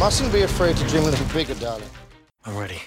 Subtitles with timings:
[0.00, 1.84] Mustn't be afraid to dream a little bigger, darling.
[2.46, 2.78] I'm ready.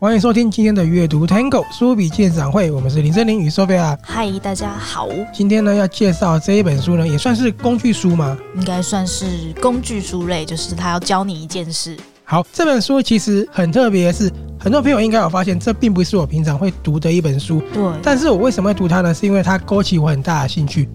[0.00, 3.98] 欢迎收听今天的阅读 Tango 书笔鉴赏会，我们是林森林与 Sophia。
[4.02, 5.10] 嗨，大家好。
[5.34, 8.38] 今天呢要介绍这一本书呢，也算是工具书吗？
[8.56, 11.94] 应该算是工具书类，就是他要教你一件事。
[12.30, 14.30] 好，这本书其实很特别的是，
[14.60, 17.62] 很多朋友应该有发现，这并不是我平常会读的一本书。
[17.72, 17.82] 对。
[18.02, 19.14] 但是我为什么会读它呢？
[19.14, 20.86] 是因为它勾起我很大的兴趣。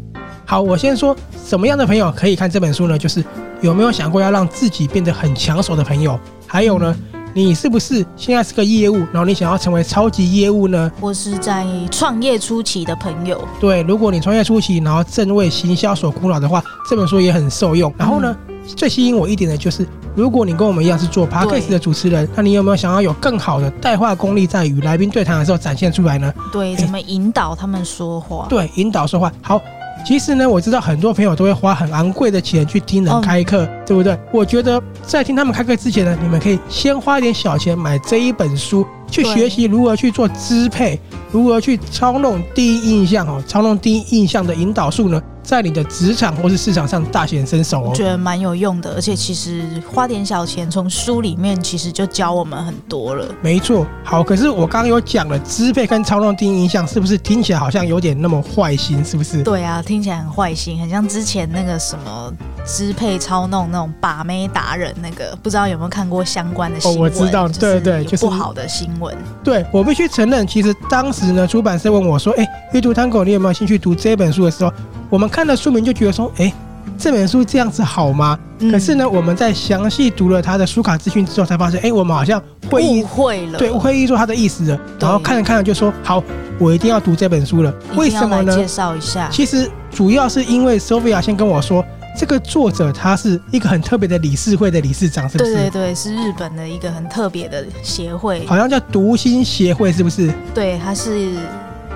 [0.46, 3.00] 好，我先说什么样的朋友可以看这本书呢？
[3.00, 3.26] 就是
[3.62, 6.96] 有没有想过要让自己变得很抢手的朋友，还有呢？
[7.34, 10.92] 你是不是现在是个业务，然后你想要成为超级业务呢？
[11.02, 13.44] 或是在创业初期的朋友？
[13.60, 17.92] 对，如果你创业初期，然后正为行销所苦恼的话，这本书也很受用。
[17.98, 26.34] 然后呢，嗯、最吸引我一点的就是，如果你跟我们一样是做 podcast 的主持人，那你有没有想要有更好的带话功力，在与来宾对谈的时候展现出来呢？
[26.52, 28.48] 对，怎么引导他们说话？
[28.50, 29.32] 对，引导说话。
[29.42, 29.62] 好。
[30.06, 34.20] 其实呢，我知道很多朋友都会花很昂贵的钱去听人开课，对不对？
[34.34, 41.00] 我觉得在听他们开课之前呢，你们可以先花一点小钱买这一本书，去学习如何去做支配，
[41.32, 45.22] 如何去操弄第一印象哦，操弄第一印象的引导术呢？
[45.44, 53.28] 在你的职场或是市场上大显身手哦，我觉得蛮有用的，而且其实花点小钱从书里面其实就教我们很多了。
[53.42, 59.04] 没错，好，可是我刚刚有讲了支配跟操纵第一印象，是不是听起来好像有点那么坏心？
[59.04, 59.44] 是不是？
[59.44, 62.34] 对啊，听起来很坏心，很像之前那个什么
[62.66, 67.00] 支配操弄那种把妹达人那个，不知道有没有看过相关的新闻？
[67.00, 69.16] 哦，我知道，对对，就是不好的新闻。
[69.44, 74.72] 对，我必须承认，其实当时呢，出版社问我说：“哎，阅读 Tango，你有没有兴趣读这本书的时候？”
[75.10, 76.52] 我们看了书名就觉得说，哎，
[76.98, 78.40] 这本书这样子好吗？
[78.60, 82.42] 嗯、可是呢，我们在详细读了他的书卡资讯之后，才发现，哎，我们好像
[82.72, 84.80] 会误会了，对，会意说他的意思了。
[85.00, 86.24] 然后看着看着就说，好，
[86.58, 87.74] 我一定要读这本书了。
[87.96, 88.56] 为什么呢？
[88.56, 89.28] 介绍一下。
[89.30, 91.86] 其实主要是因为 Sophia 先跟我说，
[92.16, 95.54] 这个作者他是一个很特别的理事会的理事长，是不是？
[95.54, 100.34] 对对对，是日本的一个很特别的协会，好像叫读心协会，是不是？
[100.54, 101.32] 对，他是。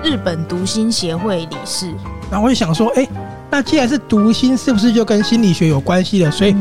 [0.00, 1.92] 日本读心协会理事，
[2.30, 3.04] 然后我就想说，哎，
[3.50, 6.30] 那既然是读心，是不是就跟心理学有关系了？
[6.30, 6.54] 所以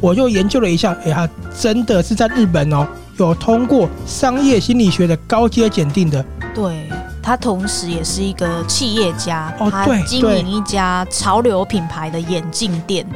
[0.00, 2.84] 我就研究了一下，哎，他真的是在日本哦，
[3.16, 6.20] 有通过商业心理学的高阶检定的。
[6.52, 6.90] 对，
[7.22, 13.06] 他同时也是一个企业家，哦，对，他经营一家潮流品牌的眼镜店。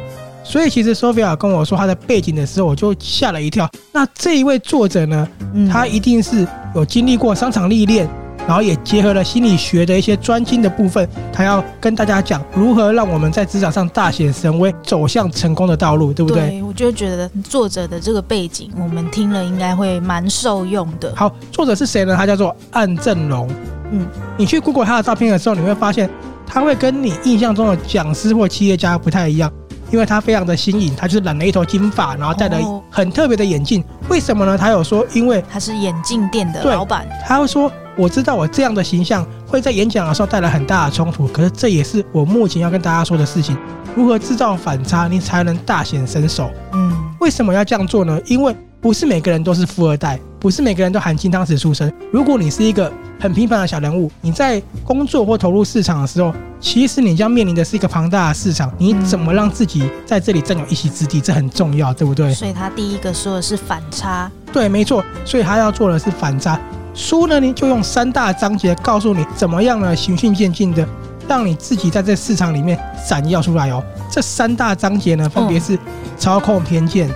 [0.43, 3.69] 所以其实 Sophia 跟我说他的背景的时候，我就吓了一跳。
[3.93, 5.29] 那这一位作者呢，
[5.71, 8.09] 他一定是有经历过商场历练。
[8.47, 16.51] 然后也结合了心理学的一些专精的部分，他要跟大家讲如何让我们在职场上大显神威，走向成功的道路，对不对？
[16.51, 21.11] 对，我就觉得作者的这个背景，我们听了应该会蛮受用的。
[21.17, 22.15] 好，作者是谁呢？
[22.15, 23.49] 他叫做岸正龙。
[23.95, 24.07] 嗯，
[24.37, 26.11] 你去 Google 他的照片的时候，你会发现
[26.47, 29.51] 他会跟你印象中的讲师或企业家不太一样，
[29.91, 32.59] 因为他非常的新颖，他就是染了一头金发，然后戴了
[32.91, 33.83] 很特别的眼镜。
[34.09, 34.59] 为什么呢？
[34.59, 37.71] 他有说，因为他是眼镜店的老板，他会说。
[37.97, 43.57] 我知道我这样的形象会在演讲的时候带来很大的冲突，可是这也是我目前要跟大家说的事情：
[43.95, 46.51] 如何制造反差，你才能大显身手。
[46.73, 48.21] 嗯，为什么要这样做呢？
[48.27, 51.91] 因为不是每个人都是富二代，不是每个人都含金汤匙出生。
[52.13, 58.71] 如果你是一个很平凡的小人物，你在工作或投入市场的时候，其实你将面临的是一个庞大的市场。
[58.77, 62.35] 你怎么让自己在这里占有一席之地，这很重要，对不对？
[62.35, 64.31] 所以他第一个说的是反差。
[64.53, 65.03] 对，没错。
[65.25, 66.61] 所以他要做的是反差。
[66.93, 70.87] 书呢，你就用三大章节告诉你怎么样呢，循序渐进的
[71.27, 73.83] 让你自己在这市场里面闪耀出来哦。
[74.11, 75.79] 这三大章节呢，分别是
[76.19, 77.09] 操控偏见、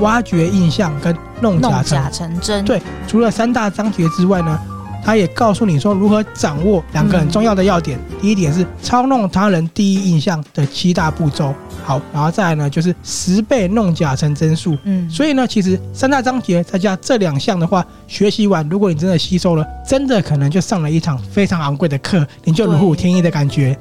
[0.00, 2.64] 挖掘印象跟弄假成，弄假成真。
[2.64, 4.58] 对，除了三大章节之外呢，
[5.04, 7.98] 他也告诉你说如何掌握两个很重要的要点。
[8.20, 11.54] 第一点是操弄他人第一印象的七大步骤。
[11.84, 14.78] 好，然后再来呢，就是十倍弄假成真术。
[14.84, 23.76] 嗯，所以呢，其实三大章节再加这两项的话，学习完，如果你真的吸收了，真的可能就上了一场非常昂贵的课，你就如虎添翼的感觉。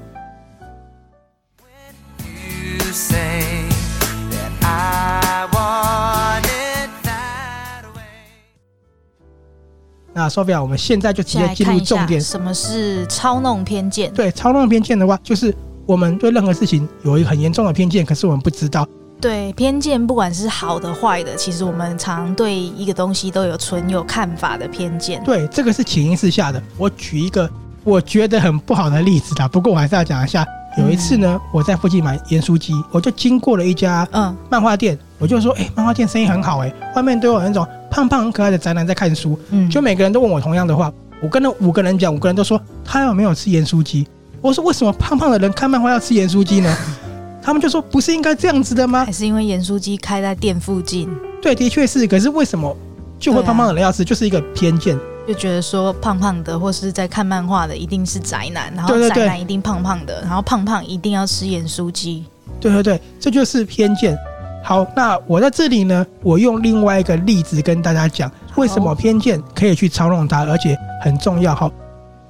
[10.14, 14.12] 那 Sophia，我们现在就直接进入重点，什么是操弄偏见？
[14.14, 15.54] 对，操弄偏见的话，就是。
[15.88, 18.88] 我们对任何事情有一个很严重的偏见，可是我们不知道。
[19.20, 25.22] 对，偏见，不管是好的坏的，其实我们常对一个东西都有存有看法的偏见。
[25.24, 26.62] 对，这个是潜意识下的。
[26.78, 27.50] 我举一个
[27.84, 30.46] 我觉得很不好的例子啦，不过我还是要讲一下。
[30.78, 40.92] 有一次呢，我在附近买盐酥鸡，我就经过了一家嗯漫画店，我就说，哎，漫画店生意很好哎，外面都有那种胖胖很可爱的宅男在看书，嗯，就每个人都问我同样的话。
[41.22, 44.08] 我跟那五个人讲，五个人都说他有没有吃盐酥鸡。
[44.42, 46.76] 我说为什么胖胖的人看漫画要吃盐酥鸡呢？
[47.44, 49.06] 他们就说不是应该这样子的吗？
[49.06, 51.08] 还是因为盐酥鸡开在店附近？
[51.40, 52.08] 对，的确是。
[52.08, 52.76] 可是为什么
[53.20, 54.04] 就会胖胖的人要吃？
[54.04, 54.98] 就是一个偏见，
[55.28, 62.26] 就觉得说胖胖的或是在看漫画的一定是宅男，然后宅男一定胖胖的，然后胖胖一定要吃盐酥鸡。
[62.60, 64.18] 对对对，这就是偏见。
[64.64, 71.56] 好，那我在这里呢，我用另外一个例子跟大家讲，为什么偏见可以去操弄它，而且很重要。
[71.56, 71.70] 哈，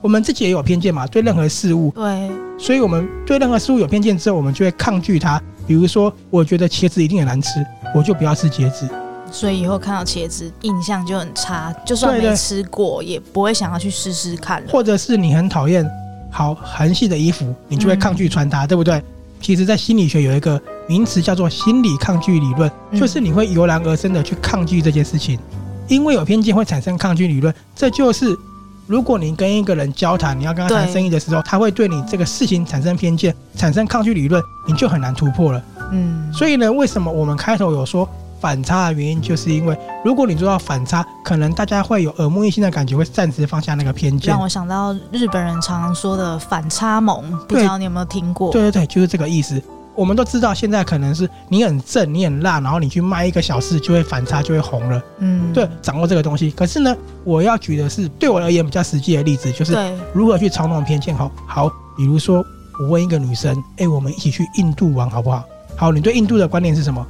[0.02, 1.92] 我们自己也有偏见嘛，对任何事物。
[1.92, 2.30] 对。
[2.58, 5.42] 所以我们对任何事物有偏见之后，我们就会抗拒它。
[5.68, 8.88] 比如说，我觉得茄子一定很难吃，我就不要吃茄子。
[9.32, 14.62] 所以以后看到茄子印象就很差，就算没吃过，也不会想要去试试看。
[14.70, 15.90] 或者是你很讨厌
[16.30, 19.02] 好韩系的衣服，你就会抗拒穿它，嗯、对不对？
[19.42, 25.40] 其实，在心理学有一个名词叫做心理抗拒理论，就是你会油然而生的去抗拒这件事情，
[25.88, 27.54] 因为有偏见会产生抗拒理论。
[27.76, 28.38] 这就是
[28.86, 35.64] 如果你跟一个人交谈，你要跟他谈生意的时候，他会对你这个事情产生偏见，产生抗拒理论，你就很难突破了。
[35.92, 38.08] 嗯，所以呢，为什么我们开头有说？
[38.42, 44.32] 反差的原因，就是因为如果你做到反差，可能大家会有耳目一新的感觉，会暂时放下那个偏见。
[44.32, 48.52] 让我想到日本人常常说的反差萌，不知道你有没有听过？
[48.52, 49.62] 对对对，就是这个意思。
[49.94, 55.04] 我们都知道，现在可能是你很正，你很辣，然后你去卖一个小事，就会反差，就会红了。
[55.20, 56.50] 嗯，对，掌握这个东西。
[56.50, 56.96] 可是呢，
[57.26, 59.78] 我要举的是对我而言比较实际的例子，就是
[60.14, 61.14] 如何去操弄偏见。
[61.14, 62.44] 好，好，比如说
[62.80, 65.44] 我问一个女生，哎，我们一起去印度玩好不好？
[65.76, 67.06] 好，你对印度的观念是什么？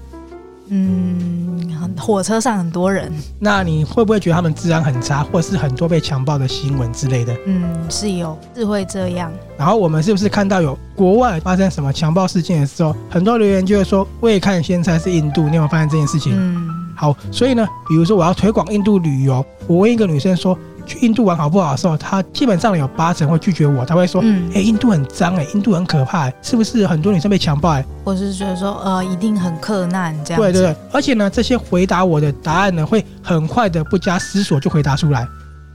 [0.69, 7.35] 嗯，火车上很多人，那你会不会觉得他们治安很差，或是很多被强暴的新闻之类的？
[7.45, 9.31] 嗯，是有，是会这样。
[9.57, 16.33] 然后我们是不是看到有国外发生什么强暴事件的时候，很多留言就会说“未看先猜是印度”，你有没有发现这件事情？
[16.35, 20.57] 嗯，好，所以呢，比如说我要推广印度旅游，我问一个女生说。
[20.85, 23.85] 去印度玩好不好的时候，他基本上有八成会拒绝我。
[23.85, 27.69] 他会说：“嗯，哎、欸，印度很脏，哎，印度很可怕，是不是很多女生被强暴？
[27.69, 35.27] 哎，或是觉得说，呃，一定很克难这样。”对对对，而且呢，这些回答我的答案呢，会很快的不加思索就回答出来，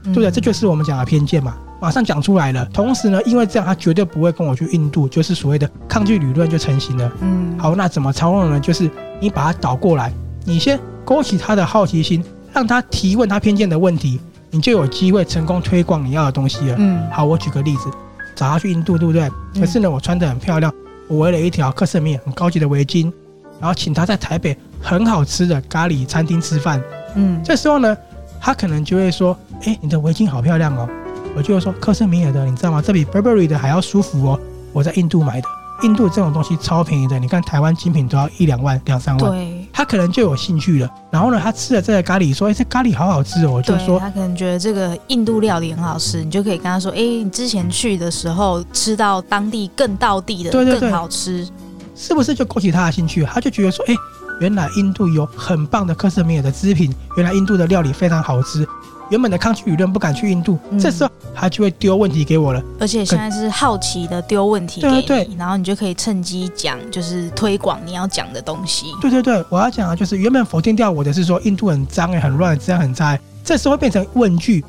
[0.03, 0.31] 对不对？
[0.31, 2.65] 这就是我们讲的偏见嘛，马上讲出来了。
[2.73, 7.11] 同时呢，因为这样，他绝对不会跟我去印度，就是所谓的抗拒理论就成型了。
[7.21, 8.59] 嗯，好，那怎么操弄呢？
[8.59, 8.89] 就是
[9.19, 10.11] 你把它倒过来，
[10.45, 14.19] 你先勾起他的好奇心，让他提问他偏见的问题。
[14.51, 16.75] 你就有机会成功推广你要的东西了。
[16.77, 17.89] 嗯，好，我举个例子，
[18.35, 19.29] 找他去印度，对不对？
[19.59, 20.73] 可是呢，我穿得很漂亮，
[21.07, 23.11] 我围了一条克什米尔很高级的围巾，
[23.59, 26.81] 然后请他在台北很好吃的咖喱餐厅吃饭。
[27.15, 27.95] 嗯，这时候呢，
[28.39, 30.87] 他可能就会说：“哎，你的围巾好漂亮哦。”
[31.35, 32.81] 我就会说：“克什米尔的，你知道吗？
[32.81, 34.39] 这比 Burberry 的还要舒服哦，
[34.73, 35.47] 我在印度买的。”
[35.83, 39.31] 印度这种东西超便宜的，你看台湾精品都要一两万、两三万。
[39.31, 40.89] 对，他可能就有兴趣了。
[41.11, 51.47] 然后呢，他吃了这个咖喱，说：“哎，这咖喱好好吃哦。”我就说，他可能觉得这个印度料理很好吃，你就可以跟他说：“哎，你之前去的时候吃到当地更道地的，对对对，更好吃，
[51.95, 53.23] 是不是就勾起他的兴趣？
[53.23, 53.93] 他就觉得说：哎，
[54.41, 58.67] 原来印度有很棒的克什米尔的织品，原来印度的料理非常好吃。”
[59.09, 62.61] 原本的抗拒舆论不敢去印度，嗯、这时候他就会丢问题给我了。
[62.79, 68.87] 而且现在是好奇的丢问题给你，对对对，然后你就可以趁机讲，就是推广你要讲的东西。
[69.01, 73.17] 对对对，我要讲的就是原本否定掉我的是说印度很脏哎，很乱，治安很差。
[73.43, 74.63] 这时候会变成问句，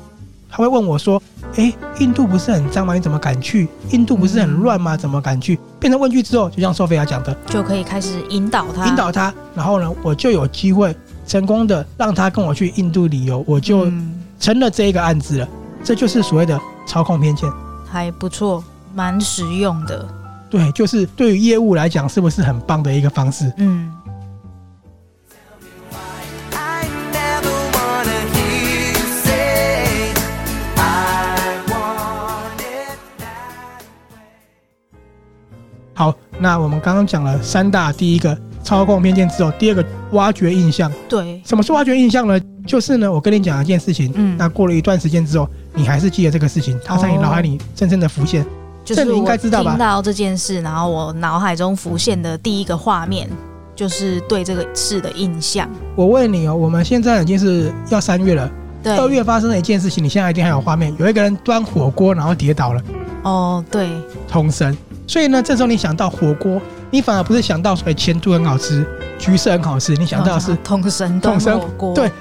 [0.49, 1.21] 他会问我说
[1.57, 2.93] ：“哎，印度不是很脏吗？
[2.93, 3.67] 你怎么敢去？
[3.91, 4.95] 印度不是很乱吗？
[4.95, 10.95] 怎么敢去？”变成问句之后，就像索菲亚讲的，就可以开始引导他，引导他，然后呢，我就有机会
[11.27, 13.91] 成功的让他跟我去印度旅游，我就。
[14.39, 15.47] 嗯成了这一个案子了，
[15.83, 17.51] 这就是所谓的操控偏见，
[17.85, 18.63] 还不错，
[18.95, 20.07] 蛮实用的。
[20.49, 23.51] 对，就是对于业务来讲，是不是很棒的一个方式？
[23.57, 23.93] 嗯。
[35.93, 40.89] 好，那我们刚刚讲了三大，第一个操控偏见之后，第二个挖掘印象。
[41.09, 42.39] 对，什么是挖掘印象呢？
[42.69, 48.45] 就是呢，我跟你讲一件事情，嗯，那过了一段时间之后，你还是记得这个事情，它在你脑海里深深的浮现，
[48.85, 49.71] 就是你应该知道吧？
[49.71, 53.27] 听到这件事，然后我脑海中浮现的第一个画面，
[53.75, 55.67] 就是对这个事的印象。
[55.95, 58.47] 我问你哦，我们现在已经是要三月了，
[58.83, 62.81] 对，二月发生的一件事情，你现在一定还有画面，有一个人端火锅然后跌倒了，
[63.23, 63.89] 哦，对，
[64.27, 64.77] 通神。
[65.07, 66.61] 所以呢，这时候你想到火锅，
[66.91, 68.85] 你反而不是想到所谓前度很好吃，
[69.17, 72.11] 橘色很好吃，你想到的是通神通神火锅，对。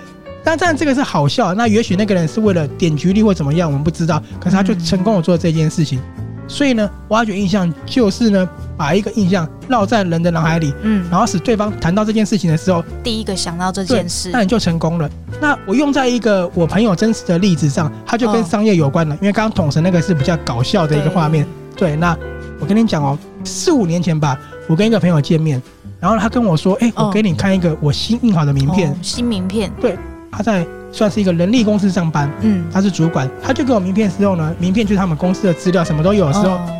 [0.45, 4.23] 但这样这个是好笑，那也许那个人是为了点击率或怎么样，我们不知道。
[4.40, 6.00] 可是他就成功的做这件事情，
[6.47, 15.11] 所以呢，挖掘印象就是呢，把一个印象烙在人的脑海里，嗯，然后使对方谈到这件事情的时候，第一个想到这件事，那你就成功了。
[15.40, 21.47] 那我用在一个我朋友真实的例子上，它就跟商业有关了，哦、因为刚刚统神那个是比较搞笑的一个画面。
[21.76, 22.16] 对，对，那
[22.59, 25.62] 我跟你讲哦，四五年前吧，我跟一个朋友见面，
[26.00, 29.71] 然后他跟我说，哎，我给你看一个我新印好的名片，哦、新名片。
[29.80, 29.97] 对，
[30.30, 36.56] 他在算是一个人力公司上班，嗯，他是主管，他就给我名片时候呢，名片就是他们公司的资料，什么都有的时候。
[36.56, 36.75] 哦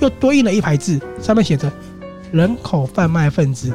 [0.00, 1.68] 又多印了一排字，上面写着
[2.30, 3.72] “人口贩卖分子”。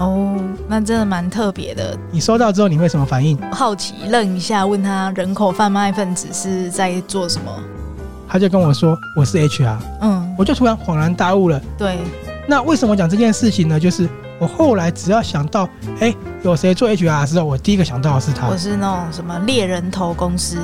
[0.00, 0.34] 哦，
[0.66, 1.94] 那真的蛮特别的。
[2.10, 3.36] 你收到之后，你会什么反应？
[3.52, 7.52] 好奇，愣一下，问他“人口贩卖分子”是在做什么？
[8.26, 11.60] 他就跟我说：“我是 HR。”嗯，我就突然恍然大悟了。
[11.76, 11.98] 对，
[12.46, 13.78] 那为什么讲这件事情呢？
[13.78, 14.08] 就是
[14.38, 15.68] 我后来只要想到，
[16.00, 18.48] 哎，有谁做 HR 的时候，我第一个想到的是他。
[18.48, 20.58] 我是那种什么猎人头公司。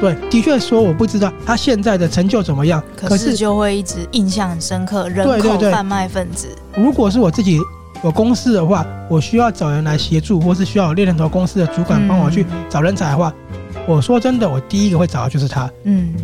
[0.00, 5.08] 对，的确说我不知道他现在的成就怎么样，可是就会一直印象很深刻。
[5.08, 6.46] 人口贩卖分子。
[6.76, 7.58] 如果是我自己
[8.04, 15.68] 有公司的话，我需要找人来协助，或是需要猎人头公司的主管帮我去找人才的话，嗯、我说真的，我第一个会找的就是他。
[15.82, 16.14] 嗯，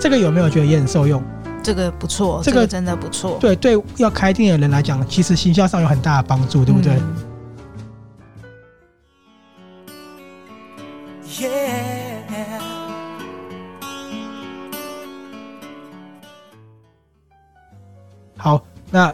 [0.00, 1.22] 这个有没有觉得也很受用？
[1.64, 3.38] 这个不错，这个真的不错。
[3.40, 6.92] 对对，要开店的人来讲，其实行销上有很大的帮助，对不对？
[6.92, 7.16] 嗯
[11.40, 11.64] yeah.
[18.36, 19.12] 好，那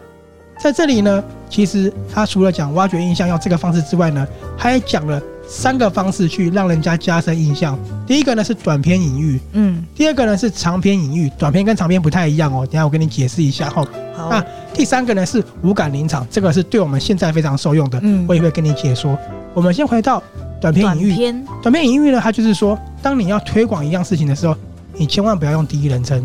[0.59, 4.27] 在这里呢，其实他除了讲挖掘印象要这个方式之外呢，
[4.59, 7.77] 他也讲了三个方式去让人家加深印象。
[8.07, 12.65] 第一个呢是短篇隐喻，嗯，第二个呢是长篇隐喻，短篇跟长篇不太一样哦。
[12.65, 13.85] 等下我跟你解释一下哈。
[14.15, 19.19] 好，那第三个呢是五感临场，这个是对我们现在非常受用的，嗯，我也会跟你解说。
[19.53, 20.23] 我们先回到
[20.61, 24.55] 短篇隐喻，短篇，隐喻呢，它就是说，当你要推广一样事情的时候，
[24.95, 26.25] 你千万不要用第一人称。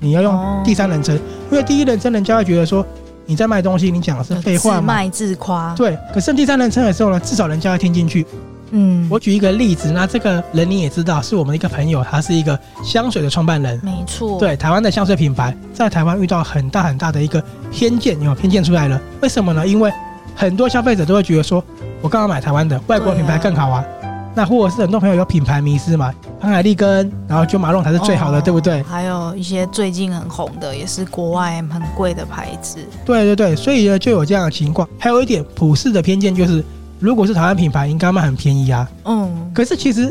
[0.00, 1.14] 你要用第三人称，
[1.50, 2.84] 因为第一人称人家会觉得说
[3.24, 5.74] 你在卖东西，你讲的是废话嘛，自卖自夸。
[5.76, 8.26] 对，可是第三人称的时候呢，至少人家会听进去。
[8.76, 13.80] 嗯，我举一个例子，那这个人你也知道，是我们的一个朋友，他是一个香水的创办人。
[13.84, 14.36] 没错。
[14.40, 17.40] 对，台湾的香水品牌在台湾遇到很大很大的一个
[17.70, 19.00] 偏见，有偏见出来了。
[19.22, 19.64] 为什么呢？
[19.64, 19.92] 因为
[20.34, 21.62] 很多消费者都会觉得说，
[22.02, 23.84] 我刚刚买台湾的，外国品牌更好啊。
[24.36, 28.82] 那或者是很多朋友有品牌迷失嘛，潘海利根，然后就马龙才是最好的，哦、对不对？
[28.82, 32.80] 还有一些最近很红的，也是国外很贵的牌子。
[33.04, 34.88] 对对对，所以呢就有这样的情况。
[34.98, 36.64] 还有一点普世的偏见就是，
[37.04, 38.88] 如果是台湾品牌，应该卖很便宜啊。
[39.04, 39.50] 嗯。
[39.54, 40.10] 可是其实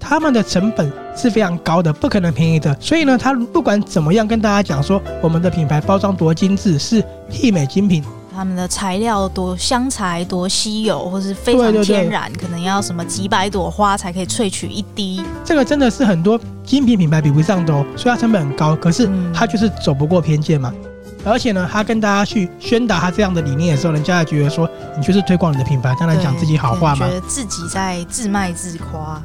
[0.00, 2.76] 他们的成本是非常高的，不可能便宜的。
[2.80, 8.02] 所以呢，他不管怎么样跟大家讲说，我们的品牌包装多精致，是媲美精品。
[8.34, 15.22] 他们的材料多香材多稀有，或是非常天然，对对对，可能要什么几百朵花才可以萃取一滴。
[15.44, 18.74] 这个真的是很多精品品牌比不上的哦，所以它成本很高。
[18.74, 20.74] 可是它就是走不过偏见嘛。
[20.74, 20.91] 嗯、
[21.24, 27.06] 而且呢，他跟大家去宣达他这样的理念的时候，人家也觉得说你就是推广你的品牌，当然讲自己好话嘛。
[27.06, 29.22] 觉得自己在自卖自夸。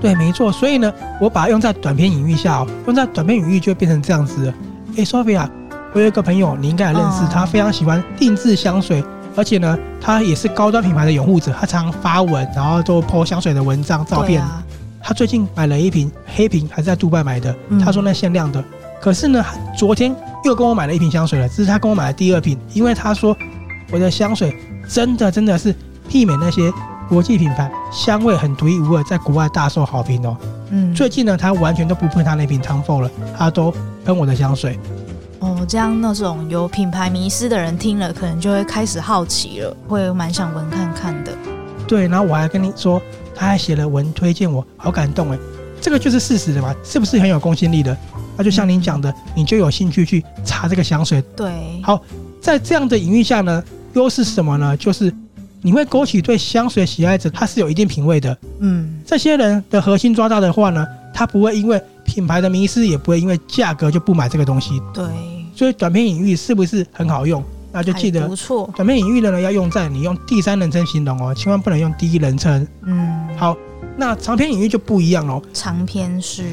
[0.00, 0.52] 对，没错。
[0.52, 4.54] 所以呢，我把它用在短片隐喻下哦，用在短片隐喻就变成这样子了。
[4.96, 5.48] 哎，Sophia。
[5.94, 9.02] 我有一个朋友，你应该也认识，他非常喜欢定制香水，
[9.34, 14.44] 而且呢，他也是高端品牌的拥护者，他常常发文，然后都 po 香水的文章、照片。
[15.02, 18.62] 他最近买了一瓶黑瓶，还是在杜拜买的，他说那限量的。
[19.00, 19.42] 可是呢，
[19.76, 20.14] 昨天
[20.44, 23.36] 又跟我买了一瓶香水了，这是他跟我买的第二瓶，因为他说
[23.90, 24.54] 我的香水
[24.88, 25.74] 真的真的是
[26.08, 26.72] 媲美那些
[27.08, 30.36] 国际品牌，香味很独一无二，在国外大受好评哦。
[30.70, 34.78] 嗯，最近呢，他完全都不喷他那瓶 Tom Ford 了，他都喷我的香水。
[35.40, 41.32] 哦，这样那种有品牌迷失的人听了，可能就会开始好奇了，会蛮想闻看看的。
[41.86, 43.00] 对，然后我还跟你说，
[43.34, 45.38] 他还写了文推荐我，好感动哎，
[45.80, 47.96] 这个就是事实的嘛，是不是很有公信力的？
[48.38, 51.22] 那就像您讲的，你就有兴趣去查这个香水。
[51.36, 51.52] 对，
[51.82, 52.00] 好，
[52.40, 54.74] 在这样的隐喻下呢，优势是什么呢？
[54.78, 55.12] 就是
[55.60, 58.38] 你会勾起对香水喜爱者，他是有一定品味的。
[58.60, 61.78] 嗯，这些人的核心抓到的话呢，他不会因为。
[62.08, 64.80] 品牌的迷失也不会因为价格就不买这个东西。
[64.94, 65.04] 对，
[65.54, 67.44] 所以短篇隐喻是不是很好用？
[67.70, 68.68] 那就记得不错。
[68.74, 72.66] 短篇隐喻的呢，要用在你用第三人称形容哦，千万不能用第一人称。
[72.80, 73.54] 嗯，好，
[73.98, 75.42] 那长篇隐喻就不一样喽。
[75.52, 76.44] 长篇是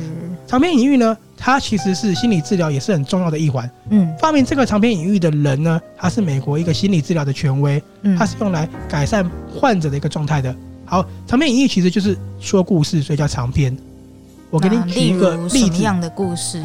[0.46, 3.70] 长篇隐喻呢，它其实是心理治疗也是很重要的一环。
[3.90, 10.56] 嗯，发明这个长篇隐喻的人呢，他是美国一个心理治疗的权威，嗯他是用来改善患者的一个状态的。
[10.86, 13.76] 好，长篇隐喻其实就是说故事，所以叫长篇。
[14.50, 16.64] 我给你举一个例子，样的故事？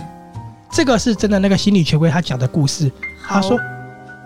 [0.70, 2.90] 这个是真的，那个心理权威他讲的故事。
[3.26, 3.58] 他说：“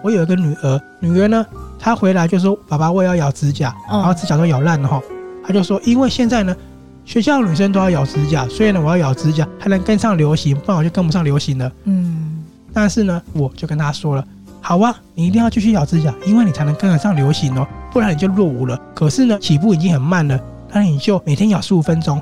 [0.04, 1.46] 我有一个女儿，女儿呢，
[1.78, 5.00] 她回来就说：‘爸爸，我也要咬指甲。’然后指甲都咬烂了哈。
[5.46, 6.54] 他就说：‘因为现在呢，
[7.04, 12.42] 学校女生都要咬指甲，所以呢，我要咬指甲，才能跟上流行，不然我就跟不上流行了。’嗯。
[12.72, 14.26] 但是呢，我就跟他说了
[14.60, 18.80] ：‘好啊，你一定要继续咬指甲，因为你才能跟得上流行哦，不然你就落伍了。
[18.94, 20.40] 可是呢，起步已经很慢了，
[20.72, 22.20] 那你就每天咬十五分钟，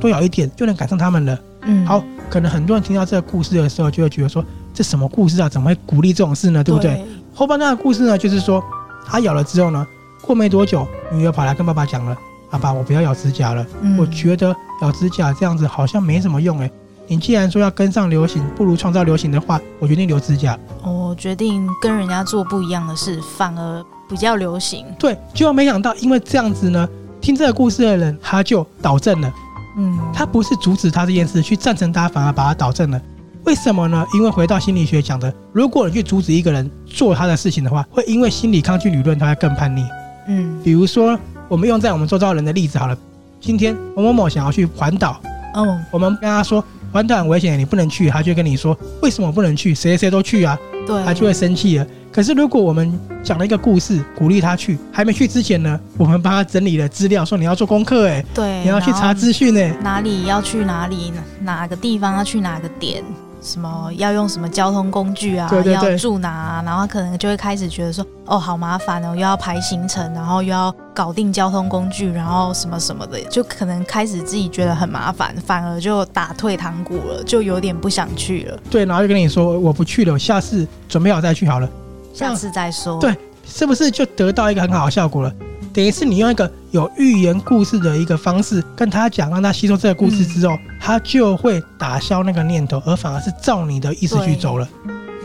[0.00, 1.38] 多咬一点就能赶上他们了。
[1.62, 5.48] 嗯，好，可能很多人听到这个故事的时候，就会觉得说，这什么故事啊？
[5.48, 6.62] 怎么会鼓励这种事呢？
[6.62, 6.94] 对不对？
[6.96, 8.62] 对后半段的故事呢，就是说
[9.06, 9.86] 他咬了之后呢，
[10.20, 12.14] 过没多久，女儿跑来跟爸爸讲了
[12.54, 16.70] ：“爸爸，我不要咬指甲了，嗯、我觉得咬指甲这样子好像没什么用诶。
[17.06, 20.58] 你既然说要跟上流行，不如创造流行的话，我决定留指甲。
[20.82, 24.86] 我决定跟人家做不一样的事，反而比较流行。
[24.98, 26.88] 对，结果没想到，因为这样子呢，
[27.20, 29.32] 听这个故事的人他就导正了。”
[29.76, 33.00] 嗯，他不是阻止他这件事，去赞成他，反而把他导正了。
[33.44, 34.06] 为什么呢？
[34.14, 39.84] 因为回到心理学讲的，如果你去阻止一个人做他的事情的话，会因为心理抗拒理论，他会更叛逆。
[40.28, 41.18] 嗯，比如说
[41.54, 42.98] 我们用在我们周遭人的例子好了，
[43.40, 45.20] 今天某某某想要去环岛，
[45.54, 49.72] 哦，我们跟他说环岛很危险，你不能去，他就跟你说为什么不能去？
[49.72, 51.86] 谁谁都去啊，对，他就会生气了。
[52.10, 63.00] 可是，如果我们讲了一个故事，鼓励他去，还没去之前呢，我们帮他整理了资料，说你要做功课，哎，对，你要去查资讯，哎，哪里要去哪里，哪个地方要去哪个点。
[63.44, 65.46] 什么要用什么交通工具啊？
[65.50, 66.62] 对对对，要住哪啊？
[66.64, 78.58] 然后可能就会开始觉得说，哦，好麻烦哦，又要排行程，然后又要搞定交通工具，然后什么什么的，就可能开始自己觉得很麻烦，反而就打退堂鼓了，就有点不想去了。
[78.70, 81.68] 对，然后就跟你说，我不去了，我下次准备好再去好了，
[82.14, 82.98] 下次再说。
[82.98, 83.14] 对，
[83.46, 85.30] 是不是就得到一个很好的效果了？
[85.74, 94.68] 等于是你用一个有寓言故事的一个方式跟他讲，让他吸收这个故事之后，嗯、他就会打消那个念头，而反而是照你的意思去走了。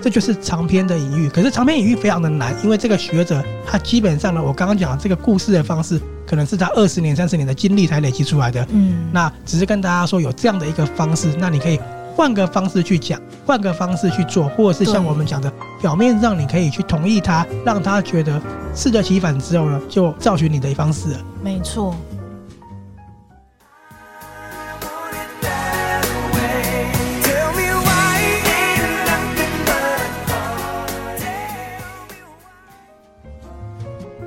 [0.02, 1.30] 这就是长篇的隐喻。
[1.30, 8.66] 可是长篇隐喻非常的难，因为这个学者他基本上呢，我刚刚讲这个故事的方式，可能是他二十年、三十年的经历才累积出来的。
[8.72, 11.80] 嗯，那只是跟大家说有这样的一个方式，那你可以。
[12.16, 15.52] 换个方式去讲，换个方式去做，或者是像我们讲的，
[15.82, 18.42] 表面上你可以去同意他，让他觉得
[18.76, 21.20] 适得其反之后呢，就照循你的方式了。
[21.42, 21.96] 没错。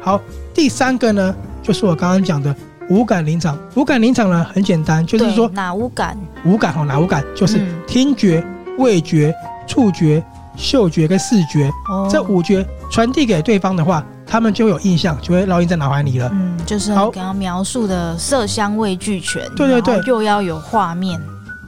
[0.01, 0.21] 好，
[0.53, 2.55] 第三个呢，就是我刚刚讲的。
[2.91, 6.17] 五感临场，五感临场呢很简单，就是说哪五感？
[6.45, 7.25] 五感哦，哪五感？
[7.35, 8.45] 就是听觉、
[8.79, 9.35] 味觉、
[9.67, 10.23] 触觉、
[10.57, 11.71] 嗅觉跟视觉。
[11.89, 16.29] 哦，这五觉传递给对方的话，他们就有印象，就会烙印在脑海里了。
[16.33, 19.49] 嗯，就是刚刚描述的色香味俱全。
[19.55, 21.21] 对对对，又要有画面。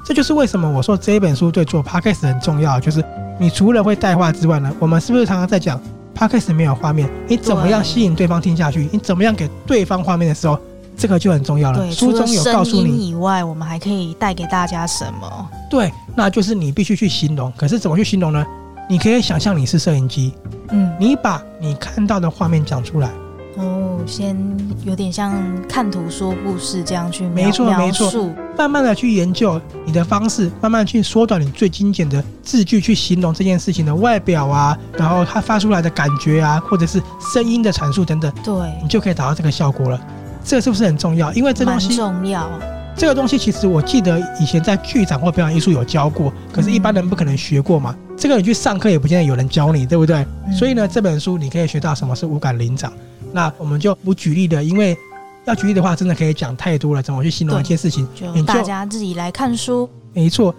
[0.04, 3.02] 这就是为什么我说这一本书对做 Podcast 很重要，就是
[3.38, 5.80] 你除了会带话之外呢，我们是不是常常在讲
[6.14, 7.08] Podcast 没有画面？
[7.26, 8.86] 你怎么样吸引对方听下去？
[8.92, 10.58] 你怎么样给对方画面的时候？
[10.96, 11.90] 这个就很重要了。
[11.90, 15.48] 书中有告诉你以外，我们还可以带给大家什么？
[15.70, 17.52] 对，那就是你必须去形容。
[17.56, 18.44] 可是怎么去形容呢？
[18.88, 20.34] 你可以想象你是摄影机，
[20.70, 23.10] 嗯，你把你看到的画面讲出来。
[23.56, 24.36] 哦，先
[24.84, 25.32] 有点像
[25.68, 37.00] 看图说故事这样去描，没错没错，慢慢的去研究你的方式，慢慢去缩短你最精简的字句去形容这件事情的外表啊，然后它发出来的感觉啊，或者是
[37.32, 38.52] 声音的阐述等等，对，
[38.82, 40.00] 你就可以达到这个效果了。
[40.44, 41.32] 这个是不是很重要？
[41.32, 42.48] 因为这东西重要。
[42.96, 47.96] 这个东西其实我记得以前在剧场或表演艺术有教过，可是一般人不可能学过嘛。
[48.16, 50.24] 这个你去上课也不见得有人教你，对不对？
[50.56, 52.92] 所以呢，这本书你可以学到什么是五感临场。
[53.32, 54.96] 那我们就不举例了，因为
[55.44, 57.02] 要举例的话，真的可以讲太多了。
[57.02, 58.06] 怎么去形容一些事情？
[58.14, 59.90] 就大家自己来看书。
[60.12, 60.54] 没错。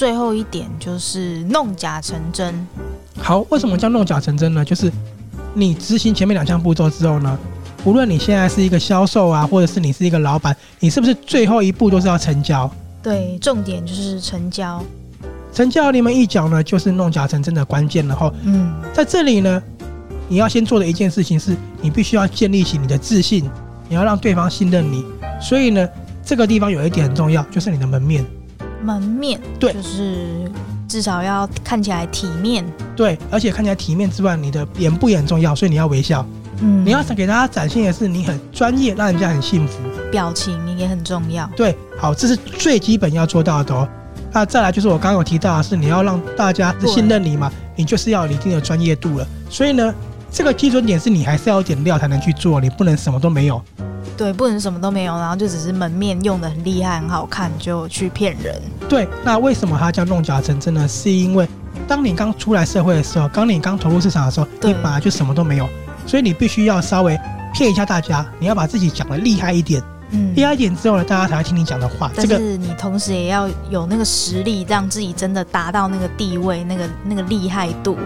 [0.00, 2.66] 最后一点就是弄假成真。
[3.18, 4.64] 好，为什么叫弄假成真呢？
[4.64, 4.90] 就是
[5.52, 7.38] 你执行前面两项步骤之后呢，
[7.84, 12.70] 无论你现在是一个销售啊，或者是你是一个老板，你是不是最后一步都是要成交？
[13.02, 14.82] 对，重点就是成交。
[15.52, 18.32] 成交临门一脚呢，就是弄假成真的关键了哈。
[18.44, 19.62] 嗯，在这里呢，
[20.30, 23.44] 你要先做的一件事情是，你必须要建立起你的自信，
[23.86, 25.04] 你要让对方信任你。
[25.38, 25.86] 所以呢，
[26.24, 28.24] 这个地方有一点很重要，就是你的门面。
[28.82, 30.50] 门面对，就是
[30.88, 32.64] 至少要看起来体面。
[32.96, 36.24] 对，而且看起来体面之外，你的脸部也很重要，所以你要微笑。
[36.62, 39.78] 嗯，你要想给大家展现的是你很专业，让人家很幸福。
[40.10, 41.48] 表情也很重要。
[41.56, 43.88] 对，好，这是最基本要做到的哦。
[44.32, 49.26] 那再来就是我刚刚有提到的是，你要让大家信任你嘛，你就是要有一定的专业度了。
[49.48, 49.94] 所以呢，
[50.30, 53.60] 这个基准点是你还是要有点料才能去做，你不能什么都没有。
[54.20, 58.54] 对，不能什么都没有，然后就只是门面用的很厉害、很好看，就去骗人。
[58.86, 60.86] 对，那为什么它叫弄假成真呢？
[60.86, 61.48] 是因为
[61.88, 65.66] 当你刚出来社会的时候，当你刚投入市场的时候，你本来就什么都没有，
[66.06, 67.18] 所以你必须要稍微
[67.54, 69.82] 骗一下大家，你要把自己讲的厉害一点。
[70.10, 72.10] 嗯，厉害一点之后呢，大家才会听你讲的话。
[72.14, 77.96] 但是你同时也要有那个实力，让自己真的达到那个地位、那个那个厉害度。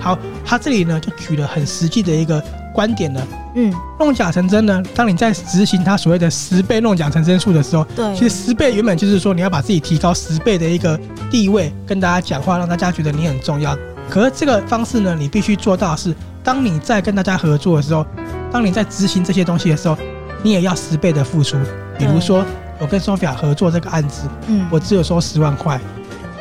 [0.00, 3.20] 好，他这里呢就举了很实际的一个观点呢。
[3.54, 10.98] 嗯，弄假成真呢，当你在执行他所谓的十倍弄假成真术的时候，对，其实十倍原本就是说你要把自己提高十倍的一个
[11.30, 13.76] 地位，跟大家讲话，让大家觉得你很重要。
[14.08, 18.06] 可是这个方式呢，你必须做到的是，当你在跟大家合作的时候，
[18.52, 19.96] 当你在执行这些东西的时候。
[20.42, 21.58] 你也要十倍的付出，
[21.98, 22.42] 比如说
[22.78, 25.78] 我跟 Sophia 合作这个案子，嗯，我只有收十万块，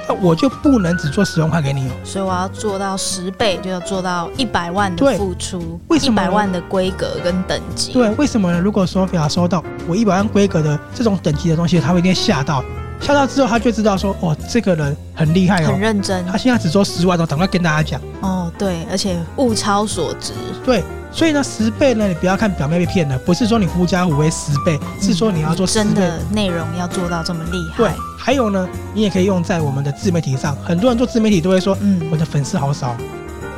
[0.09, 6.19] 那我就不能只做十万块给你哦，所以我要做到十倍，就要做到一百万的付出，为什么？
[6.19, 7.93] 一百万的规格跟等级。
[7.93, 8.59] 对，为什么呢？
[8.59, 12.63] 如果 Sophia 收到我一百万规格的这种等级的东西，他会一定吓到，
[12.99, 16.25] 吓到之后他就知道说，哦，这个人很厉害哦，很认真。
[16.27, 18.01] 他现在只做十万哦，赶快跟大家讲。
[18.21, 20.33] 哦，对，而且物超所值。
[20.65, 20.83] 对。
[21.11, 27.77] 所以呢，十倍呢，你不要看表面被骗了，不是说你狐假虎威十倍，是说你要做真的内容要做到这么厉害。
[27.77, 30.55] 对，还有呢，你也可以用在我们的自媒体上。
[30.57, 32.95] 很多人做自媒体都会说，嗯，我的粉丝好少，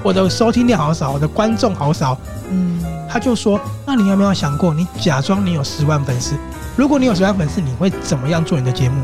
[0.01, 2.17] 我的收听量好少，我的观众好少。
[2.49, 6.35] 嗯，他就说，那你有没有想过，你假装你有十万粉丝？
[6.77, 8.95] 如果你有十万粉丝，你会怎么样做你的节目？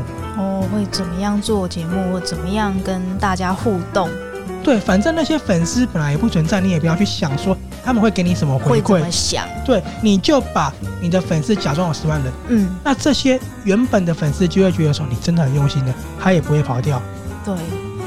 [0.58, 2.12] 哦，会怎么样做节目？
[2.12, 4.08] 或怎么样跟大家互动？
[4.64, 7.56] 对，反正那些粉丝本来也不存在，你也不要去想说。
[7.84, 8.88] 他们会给你什么回馈？
[8.88, 9.46] 会怎么想？
[9.64, 17.00] 对，你就把你的粉丝假装有十万人，嗯，那这些原本的粉丝就会觉得说你真的很用心的，他也不会跑掉。
[17.46, 17.54] 对，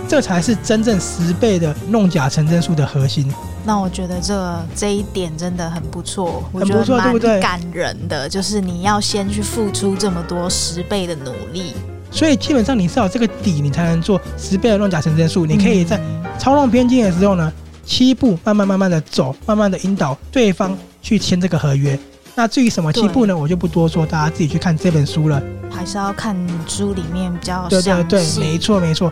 [0.07, 3.33] 这才是真正十倍的弄假成真术的核心。
[3.65, 7.39] 那我觉得这这一点真的很不错，很不错，对不对？
[7.39, 11.73] 感人的就是你要先去付出这么多十倍的努力，
[12.11, 15.45] 所以基本上你是要这个底，你才能做十倍的弄假成真术。
[15.45, 15.99] 你可以在
[16.37, 17.51] 操弄偏见的时候呢。
[17.83, 21.97] 七步，慢慢慢慢的走，慢慢的引导对方去签这个合约。
[22.35, 23.35] 那至于什么七步呢？
[23.35, 25.41] 我就不多说，大家自己去看这本书了。
[25.69, 27.67] 还是要看书里面比较。
[27.67, 29.11] 对对对，没错没错。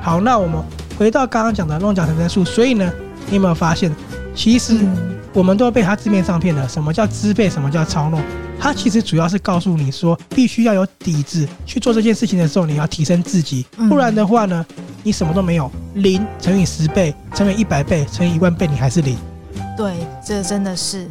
[0.00, 0.62] 好，那我们
[0.96, 2.44] 回到刚刚讲的弄假成真术。
[2.44, 2.90] 所以呢，
[3.28, 3.94] 你有没有发现，
[4.34, 4.78] 其实
[5.34, 6.66] 我们都被他字面上骗了。
[6.68, 7.50] 什么叫支配？
[7.50, 8.22] 什么叫操弄？
[8.60, 14.64] 他其实主要是告诉你说，必须要有底子去做这件事情的时候，你要提升自己，不然的话呢，
[15.02, 15.70] 你什么都没有。
[15.94, 19.16] 零乘以十倍，乘以一百倍，乘以一万倍，你还是零。
[19.78, 21.10] 对，这真的是。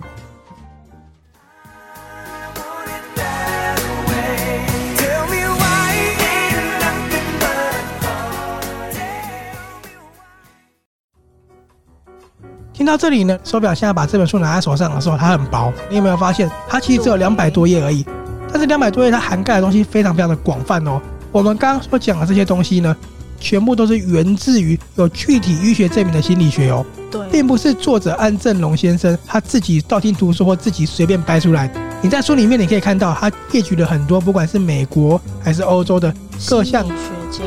[12.79, 15.69] 听到这里呢，手表现在把这本书拿在手上的时候，它很薄。
[15.89, 18.05] 你有没有发现，它其实只有两百多页而已？
[18.49, 20.97] 但是两百多页，它涵盖的东西非常非常的广泛哦。
[21.29, 22.95] 我们刚刚所讲的这些东西呢，
[23.37, 26.85] 全部都是源自于有具体医学证明的心理学哦。
[27.11, 31.69] 对，并不是作者安正龙先生他自己道听途说或自己随便掰出来。
[32.01, 36.13] 你在书里面你可以看到，他列举了很多，不管是美国还是欧洲的
[36.47, 36.85] 各项。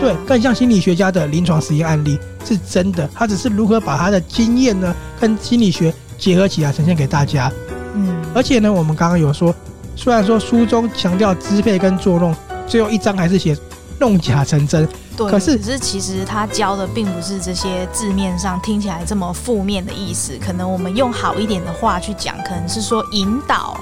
[0.01, 7.51] 对，更像心理学家的临床实验案例是真的，他只是如何把他的经验呢跟心理学结合起来呈现给大家。
[7.95, 9.55] 嗯，而且呢，我们刚刚有说，
[9.97, 12.35] 虽然说书中强调支配跟作弄，
[12.67, 13.57] 最后一章还是写
[13.99, 14.89] 弄假成真。
[15.17, 23.77] 对，可是可是其实他教的并不是这些字面上听起来这么负面的意思，可能我们用好一点的话去讲，可能是说引导。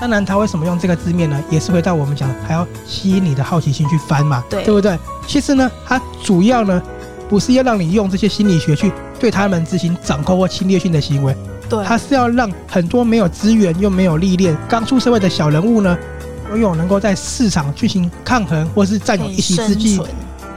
[0.00, 1.38] 当然，他为什么用这个字面呢？
[1.50, 4.98] 也是回到我们讲，还要吸引你的好奇心去翻嘛，对，对不对？
[5.26, 6.82] 其实呢，它主要呢，
[7.28, 11.36] 不是要让你用这些心理学去对他们执行掌控或侵略性的行为，
[11.68, 15.94] 对，它是要让很多没有资源又没有历练、刚出社会的小人物呢，
[16.48, 20.00] 拥有能够在市场进行抗衡或是占有一席之地，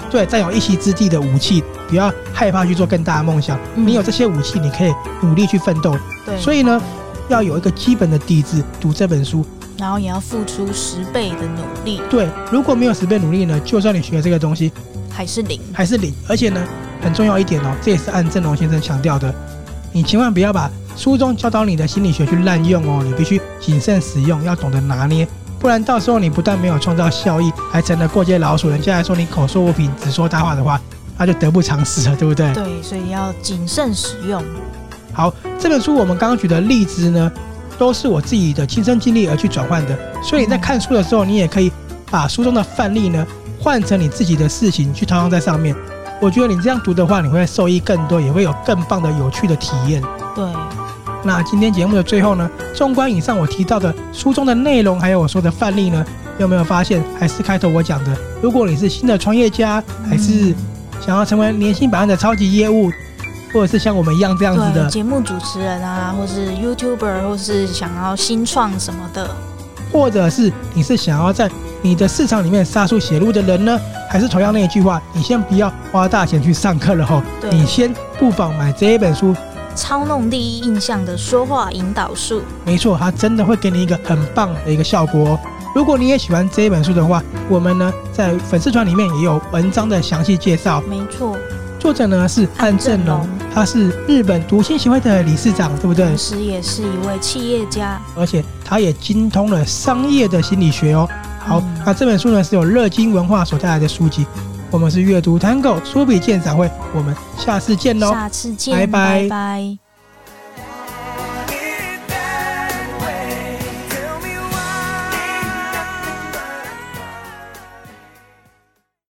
[0.10, 3.60] 对，占有一席之地的武器，不要害怕去做更大的梦想。
[3.76, 5.98] 嗯、你有这些武器，你可以努力去奋斗。
[6.26, 6.82] 对，所以呢。
[7.30, 9.46] 要有一个基本的底子，读这本书，
[9.78, 12.02] 然后也要付出十倍的努力。
[12.10, 13.60] 对，如果没有十倍努力呢？
[13.62, 14.72] 就算你学了这个东西，
[15.10, 16.14] 还是零，还是零。
[16.28, 16.62] 而且呢，
[17.02, 19.34] 很重要一点哦，这也是按郑龙先生强调的，
[19.92, 25.28] 你千万不要把书中教导你的心理学去滥用哦，你必须谨慎使用，要懂得拿捏，
[25.60, 30.80] 不然到时候你不但没有创造效益，还成了过街老鼠，人家还说你口说无凭，只说大话的话，
[31.18, 32.54] 那就得不偿失了，对不对？
[32.54, 34.44] 对，所以要谨慎使用。
[35.14, 37.32] 好，这本书我们刚刚举的例子呢，
[37.78, 39.98] 都是我自己的亲身经历而去转换的。
[40.24, 41.72] 所以你在看书的时候，你也可以
[42.10, 43.26] 把书中的范例呢
[43.60, 45.76] 换成你自己的事情去套用在上面。
[46.20, 50.02] 我觉得你这样读的话，你会受益更多，也会有更棒的、有趣的体验。
[50.34, 50.46] 对，
[51.24, 56.06] 那今天节目的最后呢，纵观以上我提到的书中的内容，还有我说的范例呢，
[56.38, 58.18] 有没有发现还是开头我讲的？
[58.42, 60.56] 如果你是新的创业家，还是
[61.06, 62.90] 想要成为年薪百万的超级业务，
[63.54, 69.30] 或者是像我们一样这样子的节目主持人啊，或是 YouTuber，或是想要新创什么的，
[69.92, 71.50] 或者是你是想要在
[71.84, 73.80] 你的市场里面杀出血路的人呢？
[74.10, 79.36] 还是同样那一句话，你先不要花大钱去上课了哈，你先不妨买这一本书。
[79.76, 85.40] 操弄第一印象的说话引导术，没错，它真的会给你一个很棒的一个效果哦。
[85.74, 90.80] 如果你也喜欢这一本书的话，我们呢在粉丝团里面也有文章的详细介绍。
[90.88, 91.36] 没错，
[91.80, 96.08] 作者呢是岸正龙，他是日本读心协会的理事长，对不对？
[96.08, 101.08] 同时也是一位企业家，而且他也精通了商业的心理学哦。
[101.40, 104.26] 好，嗯、那这本书呢是由乐金文化所带来的书籍。
[104.72, 108.12] 我们是阅读 Tango 书笔鉴赏会，我们下次见喽！
[108.12, 109.22] 下次见，拜拜。
[109.22, 109.83] 拜拜。